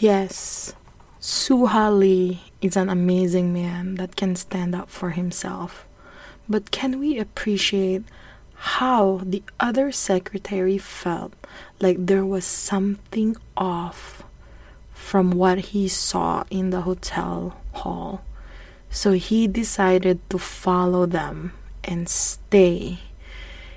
[0.00, 0.72] Yes,
[1.20, 5.86] Suha Lee is an amazing man that can stand up for himself.
[6.48, 8.02] But can we appreciate
[8.54, 11.34] how the other secretary felt
[11.78, 14.24] like there was something off
[14.94, 18.22] from what he saw in the hotel hall?
[18.88, 21.52] So he decided to follow them
[21.84, 22.98] and stay.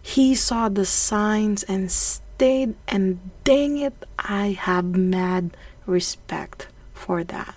[0.00, 5.54] He saw the signs and stayed, and dang it, I have mad
[5.88, 7.54] respect for that.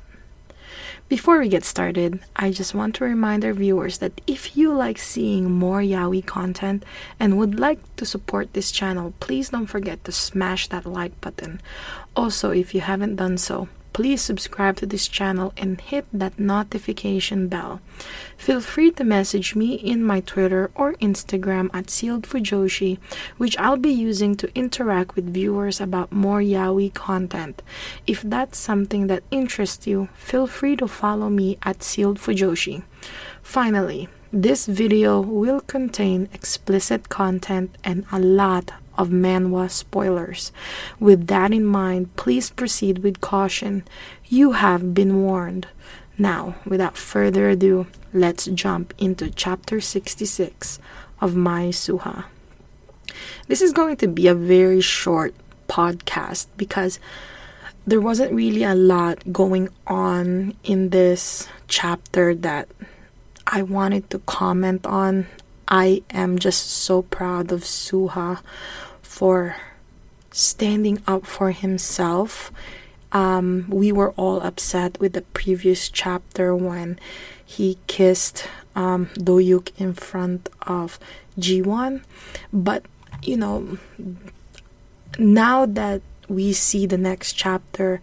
[1.12, 4.97] Before we get started, I just want to remind our viewers that if you like
[4.97, 6.86] seeing more Yaoi content
[7.20, 11.59] and would like to support this channel, please don't forget to smash that like button.
[12.16, 17.47] Also, if you haven't done so, please subscribe to this channel and hit that notification
[17.47, 17.81] bell.
[18.38, 22.98] Feel free to message me in my Twitter or Instagram at Sealed Fujoshi,
[23.38, 27.61] which I'll be using to interact with viewers about more yaoi content.
[28.08, 32.83] If that's something that interests you, feel free to follow me at Sealed Fujoshi.
[33.42, 40.52] Finally, this video will contain explicit content and a lot of manhwa spoilers.
[41.00, 43.83] With that in mind, please proceed with caution.
[44.25, 45.67] You have been warned.
[46.17, 50.80] Now, without further ado, let's jump into chapter 66
[51.20, 52.25] of My Suha.
[53.48, 55.33] This is going to be a very short
[55.67, 57.00] podcast because
[57.88, 62.67] there wasn't really a lot going on in this chapter that
[63.48, 65.28] I wanted to comment on.
[65.67, 68.39] I am just so proud of Suha
[69.21, 69.55] for
[70.32, 72.52] standing up for himself.
[73.11, 76.98] Um, we were all upset with the previous chapter when
[77.45, 80.98] he kissed um, Doyuk in front of
[81.37, 82.02] Jiwon.
[82.52, 82.87] But,
[83.21, 83.77] you know,
[85.20, 88.02] now that we see the next chapter,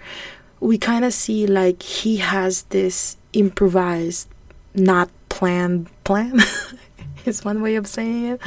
[0.60, 4.28] we kind of see like he has this improvised,
[4.72, 6.38] not planned plan.
[7.28, 8.40] is one way of saying it.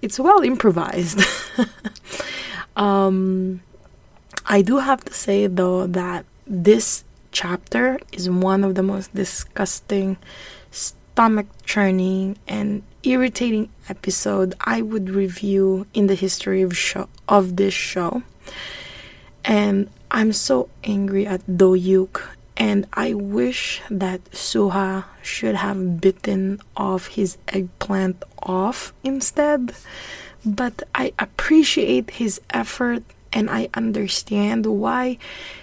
[0.00, 1.20] It's well improvised.
[2.76, 3.60] um,
[4.46, 10.16] I do have to say though that this chapter is one of the most disgusting,
[10.70, 17.74] stomach churning, and irritating episode I would review in the history of show of this
[17.74, 18.22] show.
[19.44, 22.22] And I'm so angry at Do Doyuk
[22.56, 29.74] and I wish that Suha should have bitten off his eggplant off instead.
[30.44, 33.02] But I appreciate his effort
[33.32, 35.18] and I understand why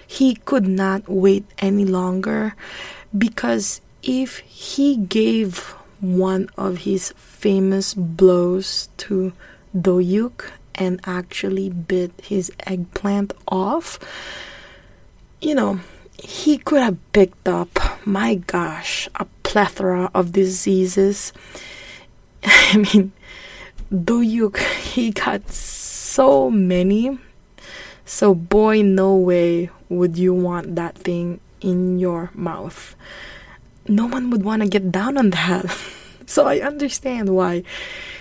[0.06, 2.54] he could not wait any longer
[3.16, 9.32] because if he gave one of his famous blows to
[9.76, 13.98] Doyuk and actually bit his eggplant off,
[15.40, 15.80] you know,
[16.22, 21.32] he could have picked up, my gosh, a plethora of diseases.
[22.44, 23.12] I mean,
[23.92, 24.52] do you?
[24.82, 27.18] he got so many.
[28.04, 32.94] So, boy, no way would you want that thing in your mouth.
[33.86, 35.66] No one would want to get down on that.
[36.26, 37.62] so, I understand why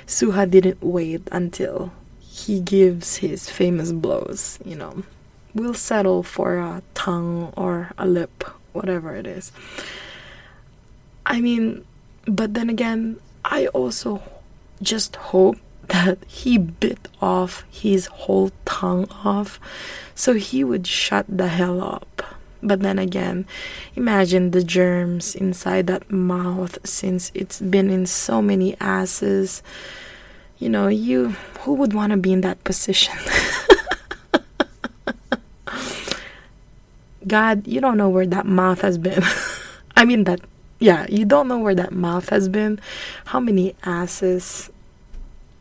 [0.06, 5.04] Suha didn't wait until he gives his famous blows, you know
[5.54, 8.44] we'll settle for a tongue or a lip,
[8.74, 9.52] whatever it is.
[11.26, 11.86] I mean,
[12.26, 14.22] but then again, I also
[14.82, 15.58] just hope
[15.90, 19.60] that he bit off his whole tongue off
[20.14, 22.36] so he would shut the hell up.
[22.62, 23.46] But then again,
[23.96, 29.64] imagine the germs inside that mouth since it's been in so many asses.
[30.58, 31.30] You know, you
[31.62, 33.16] who would want to be in that position?
[37.28, 39.24] God, you don't know where that mouth has been.
[39.96, 40.42] I mean, that,
[40.80, 42.80] yeah, you don't know where that mouth has been.
[43.26, 44.70] How many asses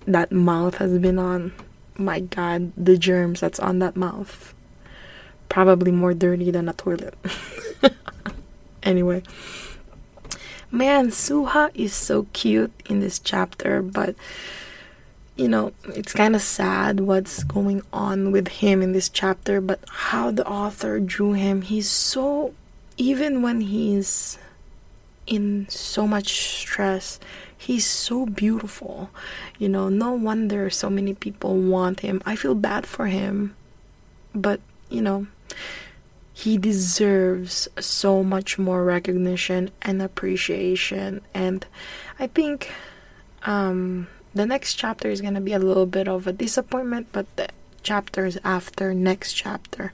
[0.08, 1.52] that mouth has been on.
[1.96, 4.54] My God, the germs that's on that mouth.
[5.48, 7.14] Probably more dirty than a toilet.
[8.82, 9.22] anyway.
[10.70, 14.14] Man, Suha is so cute in this chapter, but
[15.38, 19.78] you know, it's kind of sad what's going on with him in this chapter, but
[19.88, 22.52] how the author drew him, he's so,
[22.96, 24.36] even when he's
[25.28, 27.20] in so much stress,
[27.56, 29.10] he's so beautiful.
[29.58, 32.20] You know, no wonder so many people want him.
[32.26, 33.54] I feel bad for him,
[34.34, 35.28] but, you know,
[36.34, 41.20] he deserves so much more recognition and appreciation.
[41.32, 41.64] And
[42.18, 42.72] I think,
[43.44, 47.26] um, the next chapter is going to be a little bit of a disappointment, but
[47.36, 47.48] the
[47.82, 49.92] chapters after next chapter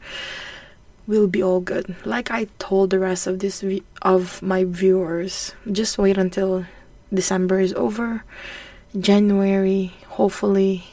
[1.07, 1.95] will be all good.
[2.05, 6.67] Like I told the rest of this vi- of my viewers, just wait until
[7.13, 8.25] December is over.
[8.99, 10.85] January hopefully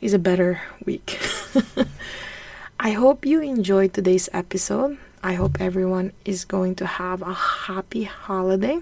[0.00, 1.20] is a better week.
[2.80, 4.98] I hope you enjoyed today's episode.
[5.22, 8.80] I hope everyone is going to have a happy holiday.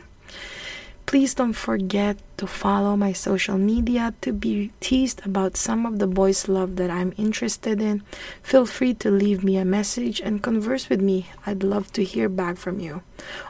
[1.10, 6.06] Please don't forget to follow my social media to be teased about some of the
[6.06, 8.04] boys' love that I'm interested in.
[8.44, 11.26] Feel free to leave me a message and converse with me.
[11.44, 13.02] I'd love to hear back from you.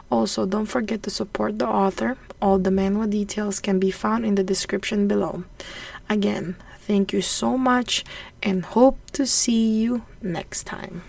[0.09, 2.17] Also, don't forget to support the author.
[2.41, 5.43] All the manual details can be found in the description below.
[6.09, 8.03] Again, thank you so much
[8.41, 11.03] and hope to see you next time.